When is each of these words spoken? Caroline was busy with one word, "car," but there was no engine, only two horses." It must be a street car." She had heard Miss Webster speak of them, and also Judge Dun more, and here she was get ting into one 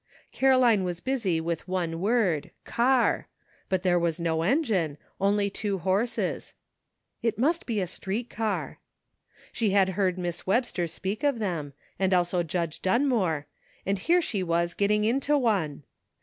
Caroline 0.31 0.83
was 0.83 0.99
busy 0.99 1.39
with 1.39 1.67
one 1.67 1.99
word, 1.99 2.49
"car," 2.65 3.27
but 3.69 3.83
there 3.83 3.99
was 3.99 4.19
no 4.19 4.41
engine, 4.41 4.97
only 5.19 5.47
two 5.47 5.77
horses." 5.77 6.55
It 7.21 7.37
must 7.37 7.67
be 7.67 7.79
a 7.79 7.85
street 7.85 8.27
car." 8.27 8.79
She 9.53 9.69
had 9.77 9.89
heard 9.89 10.17
Miss 10.17 10.47
Webster 10.47 10.87
speak 10.87 11.21
of 11.23 11.37
them, 11.37 11.73
and 11.99 12.15
also 12.15 12.41
Judge 12.41 12.81
Dun 12.81 13.07
more, 13.07 13.45
and 13.85 13.99
here 13.99 14.23
she 14.23 14.41
was 14.41 14.73
get 14.73 14.87
ting 14.87 15.03
into 15.03 15.37
one 15.37 15.83